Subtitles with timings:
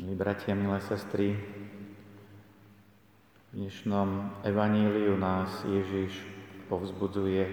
[0.00, 1.36] Milí bratia, milé sestry,
[3.36, 6.24] v dnešnom evaníliu nás Ježiš
[6.72, 7.44] povzbudzuje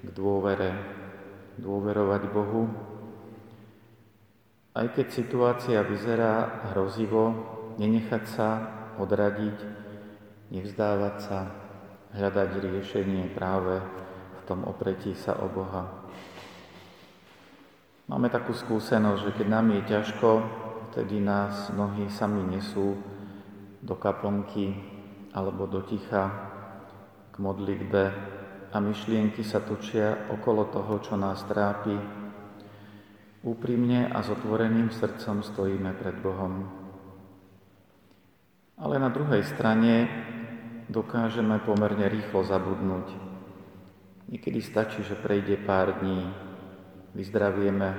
[0.00, 0.80] k dôvere,
[1.60, 2.72] dôverovať Bohu.
[4.72, 8.48] Aj keď situácia vyzerá hrozivo, nenechať sa
[8.96, 9.58] odradiť,
[10.56, 11.52] nevzdávať sa,
[12.16, 13.84] hľadať riešenie práve
[14.40, 15.84] v tom opretí sa o Boha.
[18.08, 20.63] Máme takú skúsenosť, že keď nám je ťažko,
[20.94, 22.94] vtedy nás nohy sami nesú
[23.82, 24.78] do kaplnky
[25.34, 26.30] alebo do ticha
[27.34, 28.02] k modlitbe
[28.70, 31.98] a myšlienky sa točia okolo toho, čo nás trápi.
[33.42, 36.70] Úprimne a s otvoreným srdcom stojíme pred Bohom.
[38.78, 40.06] Ale na druhej strane
[40.86, 43.10] dokážeme pomerne rýchlo zabudnúť.
[44.30, 46.30] Niekedy stačí, že prejde pár dní,
[47.18, 47.98] vyzdravieme,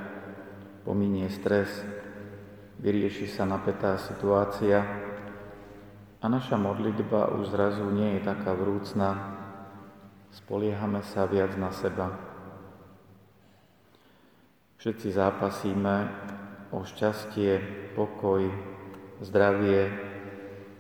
[0.87, 1.83] pominie stres,
[2.79, 4.83] vyrieši sa napätá situácia
[6.19, 9.37] a naša modlitba už zrazu nie je taká vrúcna,
[10.33, 12.11] spoliehame sa viac na seba.
[14.81, 15.95] Všetci zápasíme
[16.75, 17.57] o šťastie,
[17.95, 18.45] pokoj,
[19.23, 19.89] zdravie,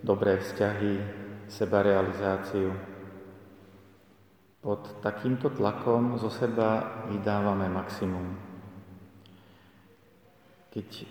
[0.03, 0.93] dobré vzťahy,
[1.49, 2.73] sebarealizáciu.
[4.65, 8.33] Pod takýmto tlakom zo seba vydávame maximum.
[10.73, 11.05] Keď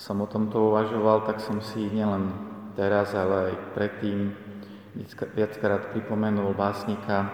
[0.00, 2.32] som o tomto uvažoval, tak som si nielen
[2.72, 4.32] teraz, ale aj predtým
[5.36, 7.28] viackrát pripomenul básnika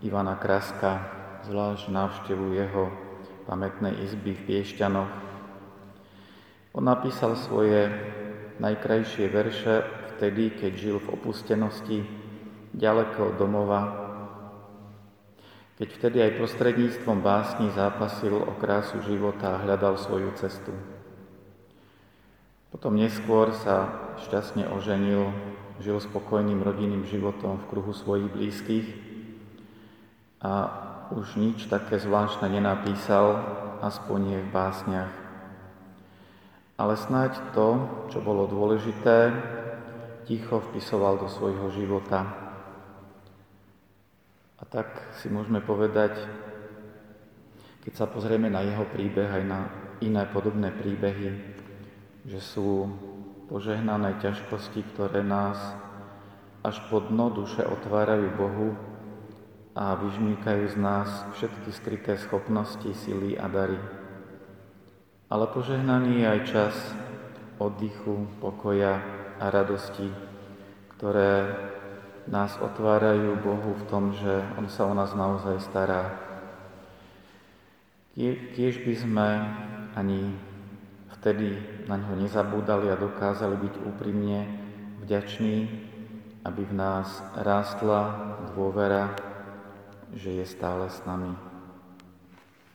[0.00, 1.04] Ivana Kraska,
[1.44, 2.88] zvlášť návštevu jeho
[3.44, 5.12] pamätnej izby v Piešťanoch.
[6.72, 7.92] On napísal svoje
[8.56, 9.84] najkrajšie verše
[10.16, 12.08] vtedy, keď žil v opustenosti,
[12.72, 13.80] ďaleko od domova,
[15.76, 20.95] keď vtedy aj prostredníctvom básni zápasil o krásu života a hľadal svoju cestu.
[22.70, 23.90] Potom neskôr sa
[24.26, 25.32] šťastne oženil,
[25.80, 28.86] žil spokojným rodinným životom v kruhu svojich blízkych
[30.40, 30.52] a
[31.12, 33.38] už nič také zvláštne nenapísal,
[33.84, 35.14] aspoň nie v básniach.
[36.76, 39.32] Ale snáď to, čo bolo dôležité,
[40.26, 42.46] ticho vpisoval do svojho života
[44.56, 44.88] a tak
[45.20, 46.16] si môžeme povedať,
[47.84, 49.60] keď sa pozrieme na jeho príbeh aj na
[50.00, 51.28] iné podobné príbehy,
[52.26, 52.90] že sú
[53.46, 55.56] požehnané ťažkosti, ktoré nás
[56.66, 58.68] až po dno duše otvárajú Bohu
[59.78, 63.78] a vyžmýkajú z nás všetky skryté schopnosti, sily a dary.
[65.30, 66.74] Ale požehnaný je aj čas
[67.62, 68.98] oddychu, pokoja
[69.38, 70.10] a radosti,
[70.98, 71.54] ktoré
[72.26, 76.18] nás otvárajú Bohu v tom, že On sa o nás naozaj stará.
[78.18, 79.28] Tiež by sme
[79.94, 80.34] ani
[81.26, 81.58] vtedy
[81.90, 84.46] na ňo nezabúdali a dokázali byť úprimne
[85.02, 85.66] vďační,
[86.46, 88.14] aby v nás rástla
[88.54, 89.10] dôvera,
[90.14, 91.34] že je stále s nami.